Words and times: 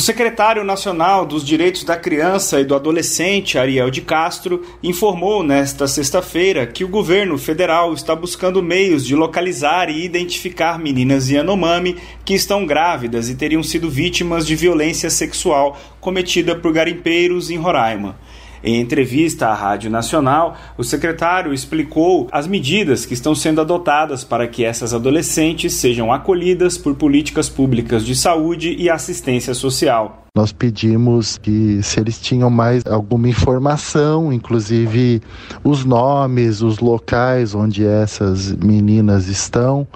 secretário 0.00 0.64
nacional 0.64 1.26
dos 1.26 1.44
Direitos 1.44 1.84
da 1.84 1.96
Criança 1.96 2.60
e 2.60 2.64
do 2.64 2.74
Adolescente, 2.74 3.58
Ariel 3.58 3.90
de 3.90 4.00
Castro, 4.00 4.62
informou 4.82 5.42
nesta 5.42 5.86
sexta-feira 5.86 6.66
que 6.66 6.84
o 6.84 6.88
governo 6.88 7.36
federal 7.36 7.92
está 7.92 8.16
buscando 8.16 8.62
meios 8.62 9.06
de 9.06 9.14
localizar 9.14 9.90
e 9.90 10.04
identificar 10.04 10.78
meninas 10.78 11.28
Yanomami 11.28 11.96
que 12.24 12.34
estão 12.34 12.64
grávidas 12.64 13.28
e 13.28 13.34
teriam 13.34 13.62
sido 13.62 13.90
vítimas 13.90 14.46
de 14.46 14.56
violência 14.56 15.10
sexual 15.10 15.78
cometida 16.00 16.54
por 16.54 16.72
garimpeiros 16.72 17.50
em 17.50 17.56
Roraima. 17.56 18.16
Em 18.62 18.78
entrevista 18.78 19.48
à 19.48 19.54
Rádio 19.54 19.90
Nacional, 19.90 20.54
o 20.76 20.84
secretário 20.84 21.52
explicou 21.54 22.28
as 22.30 22.46
medidas 22.46 23.06
que 23.06 23.14
estão 23.14 23.34
sendo 23.34 23.60
adotadas 23.60 24.22
para 24.22 24.46
que 24.46 24.64
essas 24.64 24.92
adolescentes 24.92 25.72
sejam 25.74 26.12
acolhidas 26.12 26.76
por 26.76 26.94
políticas 26.94 27.48
públicas 27.48 28.04
de 28.04 28.14
saúde 28.14 28.76
e 28.78 28.90
assistência 28.90 29.54
social. 29.54 30.26
Nós 30.36 30.52
pedimos 30.52 31.38
que 31.38 31.82
se 31.82 31.98
eles 31.98 32.20
tinham 32.20 32.50
mais 32.50 32.86
alguma 32.86 33.28
informação, 33.28 34.32
inclusive 34.32 35.22
os 35.64 35.84
nomes, 35.84 36.62
os 36.62 36.78
locais 36.78 37.54
onde 37.54 37.84
essas 37.84 38.54
meninas 38.54 39.26
estão, 39.26 39.88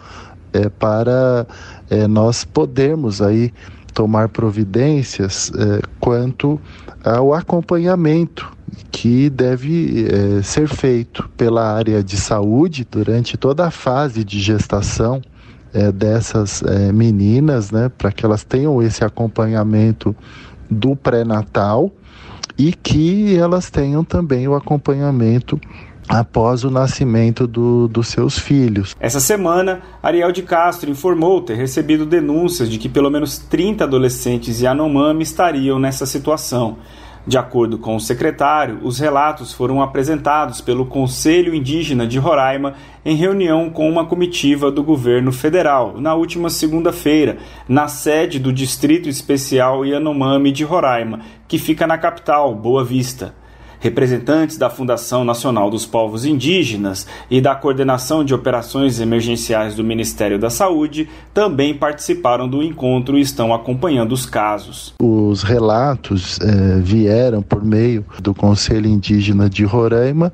é, 0.53 0.69
para 0.69 1.47
é, 1.91 2.09
nós 2.09 2.45
podermos 2.45 3.21
aí 3.21 3.53
tomar 3.95 4.29
providências 4.29 5.51
é, 5.57 5.81
quanto 6.01 6.61
ao 7.03 7.33
acompanhamento 7.33 8.53
que 8.91 9.31
deve 9.31 10.07
é, 10.07 10.43
ser 10.43 10.69
feito 10.69 11.31
pela 11.37 11.73
área 11.73 12.03
de 12.03 12.17
saúde 12.17 12.87
durante 12.91 13.37
toda 13.37 13.67
a 13.67 13.71
fase 13.71 14.25
de 14.25 14.41
gestação 14.41 15.23
é, 15.73 15.91
dessas 15.91 16.63
meninas, 16.93 17.71
né, 17.71 17.89
para 17.89 18.13
que 18.13 18.25
elas 18.25 18.45
tenham 18.45 18.81
esse 18.83 19.05
acompanhamento 19.05 20.15
do 20.71 20.95
pré-natal 20.95 21.91
e 22.57 22.73
que 22.73 23.37
elas 23.37 23.71
tenham 23.71 24.05
também 24.05 24.47
o 24.47 24.55
acompanhamento 24.55 25.61
após 26.09 26.65
o 26.65 26.71
nascimento 26.71 27.47
do, 27.47 27.89
dos 27.89 28.09
seus 28.09 28.39
filhos. 28.39 28.95
Essa 29.01 29.21
semana, 29.21 29.83
Ariel 30.03 30.33
de 30.33 30.43
Castro 30.43 30.91
informou 30.91 31.41
ter 31.41 31.55
recebido 31.55 32.07
denúncias 32.07 32.69
de 32.69 32.79
que 32.79 32.89
pelo 32.89 33.11
menos 33.11 33.39
30 33.39 33.85
adolescentes 33.85 34.61
Yanomami 34.61 35.23
estariam 35.23 35.79
nessa 35.79 36.07
situação. 36.07 36.79
De 37.27 37.39
acordo 37.39 37.79
com 37.79 37.97
o 37.97 38.01
secretário, 38.01 38.81
os 38.83 38.99
relatos 38.99 39.51
foram 39.51 39.81
apresentados 39.81 40.61
pelo 40.61 40.85
Conselho 40.85 41.55
Indígena 41.55 42.07
de 42.07 42.19
Roraima 42.19 42.75
em 43.03 43.17
reunião 43.17 43.71
com 43.71 43.89
uma 43.89 44.05
comitiva 44.05 44.71
do 44.71 44.83
governo 44.83 45.33
federal 45.33 45.99
na 45.99 46.15
última 46.15 46.51
segunda-feira, 46.51 47.39
na 47.67 47.89
sede 47.89 48.39
do 48.39 48.53
Distrito 48.53 49.09
Especial 49.09 49.87
Yanomami 49.87 50.53
de 50.53 50.65
Roraima, 50.65 51.21
que 51.49 51.59
fica 51.59 51.87
na 51.87 51.97
capital, 51.97 52.55
Boa 52.55 52.85
Vista. 52.85 53.35
Representantes 53.85 54.57
da 54.57 54.71
Fundação 54.71 55.27
Nacional 55.27 55.69
dos 55.69 55.85
Povos 55.85 56.25
Indígenas 56.25 57.07
e 57.31 57.39
da 57.39 57.55
Coordenação 57.55 58.25
de 58.25 58.33
Operações 58.33 58.99
Emergenciais 58.99 59.75
do 59.75 59.85
Ministério 59.85 60.39
da 60.39 60.49
Saúde 60.49 61.07
também 61.35 61.75
participaram 61.75 62.49
do 62.49 62.63
encontro 62.63 63.19
e 63.19 63.21
estão 63.21 63.53
acompanhando 63.53 64.13
os 64.13 64.25
casos. 64.25 64.95
Os 64.99 65.43
relatos 65.43 66.39
eh, 66.41 66.81
vieram 66.81 67.43
por 67.43 67.63
meio 67.63 68.07
do 68.23 68.33
Conselho 68.33 68.89
Indígena 68.89 69.51
de 69.51 69.65
Roraima 69.65 70.33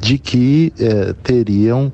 de 0.00 0.16
que 0.16 0.72
eh, 0.80 1.14
teriam 1.22 1.92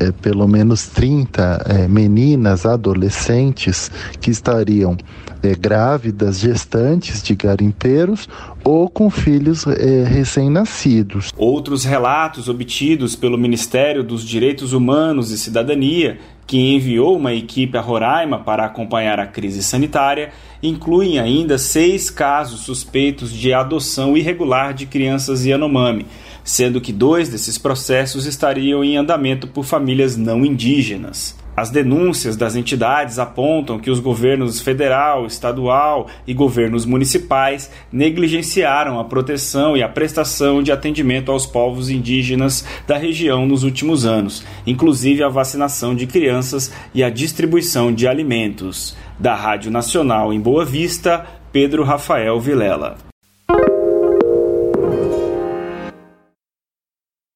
é, 0.00 0.10
pelo 0.10 0.48
menos 0.48 0.86
30 0.88 1.64
é, 1.68 1.88
meninas, 1.88 2.64
adolescentes, 2.64 3.90
que 4.20 4.30
estariam 4.30 4.96
é, 5.42 5.54
grávidas, 5.54 6.40
gestantes 6.40 7.22
de 7.22 7.34
garimpeiros 7.34 8.28
ou 8.64 8.88
com 8.88 9.10
filhos 9.10 9.66
é, 9.66 10.04
recém-nascidos. 10.04 11.32
Outros 11.36 11.84
relatos 11.84 12.48
obtidos 12.48 13.14
pelo 13.14 13.38
Ministério 13.38 14.02
dos 14.02 14.26
Direitos 14.26 14.72
Humanos 14.72 15.30
e 15.30 15.38
Cidadania, 15.38 16.18
que 16.50 16.74
enviou 16.74 17.16
uma 17.16 17.32
equipe 17.32 17.78
a 17.78 17.80
Roraima 17.80 18.40
para 18.40 18.64
acompanhar 18.64 19.20
a 19.20 19.26
crise 19.28 19.62
sanitária, 19.62 20.32
incluem 20.60 21.20
ainda 21.20 21.56
seis 21.56 22.10
casos 22.10 22.62
suspeitos 22.62 23.32
de 23.32 23.54
adoção 23.54 24.16
irregular 24.16 24.74
de 24.74 24.84
crianças 24.84 25.46
Yanomami 25.46 26.06
sendo 26.42 26.80
que 26.80 26.92
dois 26.92 27.28
desses 27.28 27.56
processos 27.56 28.26
estariam 28.26 28.82
em 28.82 28.96
andamento 28.96 29.46
por 29.46 29.64
famílias 29.64 30.16
não 30.16 30.44
indígenas. 30.44 31.36
As 31.60 31.68
denúncias 31.68 32.38
das 32.38 32.56
entidades 32.56 33.18
apontam 33.18 33.78
que 33.78 33.90
os 33.90 34.00
governos 34.00 34.62
federal, 34.62 35.26
estadual 35.26 36.06
e 36.26 36.32
governos 36.32 36.86
municipais 36.86 37.70
negligenciaram 37.92 38.98
a 38.98 39.04
proteção 39.04 39.76
e 39.76 39.82
a 39.82 39.88
prestação 39.90 40.62
de 40.62 40.72
atendimento 40.72 41.30
aos 41.30 41.44
povos 41.44 41.90
indígenas 41.90 42.64
da 42.86 42.96
região 42.96 43.44
nos 43.44 43.62
últimos 43.62 44.06
anos, 44.06 44.42
inclusive 44.66 45.22
a 45.22 45.28
vacinação 45.28 45.94
de 45.94 46.06
crianças 46.06 46.72
e 46.94 47.04
a 47.04 47.10
distribuição 47.10 47.92
de 47.92 48.08
alimentos. 48.08 48.96
Da 49.18 49.34
Rádio 49.34 49.70
Nacional 49.70 50.32
em 50.32 50.40
Boa 50.40 50.64
Vista, 50.64 51.26
Pedro 51.52 51.84
Rafael 51.84 52.40
Vilela. 52.40 53.09